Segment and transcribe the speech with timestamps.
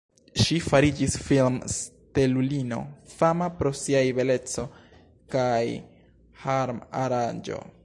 [0.43, 2.79] Ŝi fariĝis film-stelulino,
[3.19, 4.65] fama pro siaj beleco
[5.37, 5.63] kaj
[6.47, 7.63] har-aranĝo.